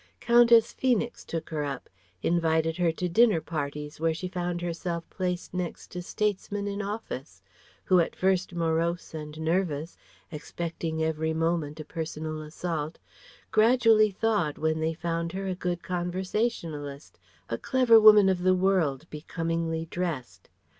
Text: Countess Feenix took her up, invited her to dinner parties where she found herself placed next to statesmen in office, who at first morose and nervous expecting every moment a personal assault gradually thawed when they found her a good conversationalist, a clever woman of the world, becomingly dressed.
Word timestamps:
Countess 0.19 0.73
Feenix 0.73 1.23
took 1.23 1.51
her 1.51 1.63
up, 1.63 1.87
invited 2.23 2.75
her 2.77 2.91
to 2.91 3.07
dinner 3.07 3.39
parties 3.39 3.99
where 3.99 4.15
she 4.15 4.27
found 4.27 4.59
herself 4.59 5.07
placed 5.11 5.53
next 5.53 5.91
to 5.91 6.01
statesmen 6.01 6.67
in 6.67 6.81
office, 6.81 7.43
who 7.83 7.99
at 7.99 8.15
first 8.15 8.51
morose 8.55 9.13
and 9.13 9.39
nervous 9.39 9.97
expecting 10.31 11.03
every 11.03 11.35
moment 11.35 11.79
a 11.79 11.85
personal 11.85 12.41
assault 12.41 12.97
gradually 13.51 14.09
thawed 14.09 14.57
when 14.57 14.79
they 14.79 14.95
found 14.95 15.33
her 15.33 15.45
a 15.45 15.53
good 15.53 15.83
conversationalist, 15.83 17.19
a 17.47 17.59
clever 17.59 17.99
woman 17.99 18.27
of 18.27 18.41
the 18.41 18.55
world, 18.55 19.05
becomingly 19.11 19.85
dressed. 19.85 20.49